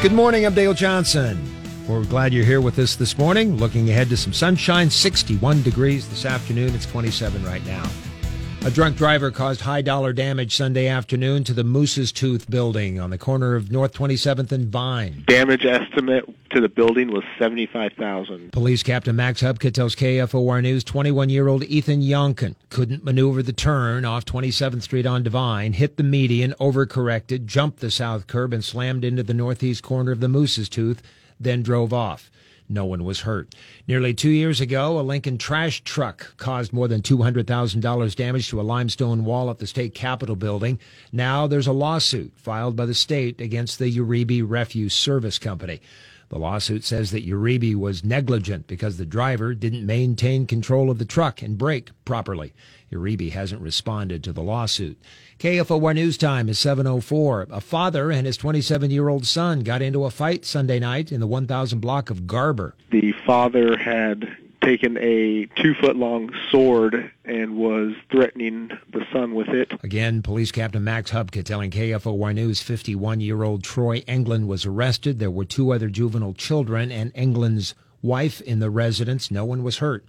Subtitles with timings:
[0.00, 0.46] Good morning.
[0.46, 1.42] I'm Dale Johnson.
[1.88, 3.56] We're glad you're here with us this morning.
[3.56, 6.72] Looking ahead to some sunshine, 61 degrees this afternoon.
[6.72, 7.82] It's 27 right now.
[8.64, 13.10] A drunk driver caused high dollar damage Sunday afternoon to the Moose's Tooth building on
[13.10, 15.22] the corner of North 27th and Vine.
[15.28, 18.52] Damage estimate to the building was 75,000.
[18.52, 24.24] Police Captain Max Hubka tells KFOR News 21-year-old Ethan Yonkin couldn't maneuver the turn off
[24.24, 29.22] 27th Street on Devine, hit the median, overcorrected, jumped the south curb and slammed into
[29.22, 31.00] the northeast corner of the Moose's Tooth,
[31.38, 32.28] then drove off.
[32.68, 33.54] No one was hurt.
[33.86, 38.62] Nearly two years ago, a Lincoln trash truck caused more than $200,000 damage to a
[38.62, 40.78] limestone wall at the state capitol building.
[41.10, 45.80] Now there's a lawsuit filed by the state against the Uribe Refuse Service Company.
[46.28, 51.06] The lawsuit says that Uribe was negligent because the driver didn't maintain control of the
[51.06, 52.52] truck and brake properly.
[52.92, 54.98] Uribe hasn't responded to the lawsuit.
[55.38, 57.46] KFOR News Time is 704.
[57.50, 61.80] A father and his 27-year-old son got into a fight Sunday night in the 1000
[61.80, 62.74] block of Garber.
[62.90, 64.36] The father had
[64.68, 69.72] taken a two foot long sword and was threatening the son with it.
[69.82, 75.18] Again, Police Captain Max Hubka telling KFOR News 51 year old Troy England was arrested.
[75.18, 79.30] There were two other juvenile children and England's wife in the residence.
[79.30, 80.04] No one was hurt.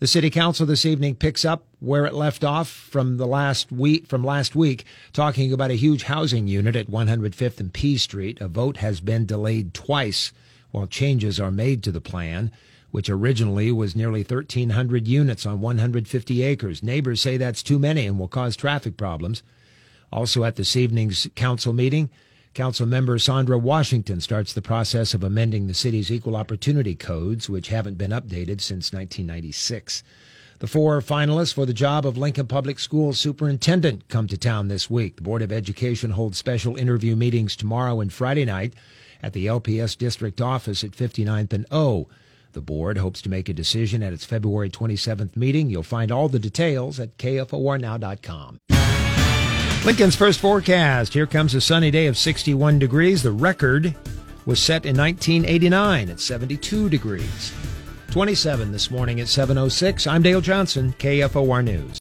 [0.00, 4.08] The city council this evening picks up where it left off from the last week
[4.08, 8.40] from last week talking about a huge housing unit at 105th and P Street.
[8.40, 10.32] A vote has been delayed twice
[10.72, 12.50] while changes are made to the plan
[12.90, 16.82] which originally was nearly 1,300 units on 150 acres.
[16.82, 19.42] Neighbors say that's too many and will cause traffic problems.
[20.12, 22.10] Also at this evening's council meeting,
[22.52, 27.68] Council member Sandra Washington starts the process of amending the city's equal opportunity codes, which
[27.68, 30.02] haven't been updated since 1996.
[30.58, 34.90] The four finalists for the job of Lincoln Public Schools superintendent come to town this
[34.90, 35.16] week.
[35.16, 38.74] The Board of Education holds special interview meetings tomorrow and Friday night
[39.22, 42.08] at the LPS district office at 59th and O.
[42.52, 45.70] The board hopes to make a decision at its February 27th meeting.
[45.70, 48.58] You'll find all the details at kfornow.com.
[49.84, 51.14] Lincoln's first forecast.
[51.14, 53.22] Here comes a sunny day of 61 degrees.
[53.22, 53.94] The record
[54.44, 57.52] was set in 1989 at 72 degrees.
[58.10, 60.06] 27 this morning at 7:06.
[60.06, 61.98] I'm Dale Johnson, KFOR News.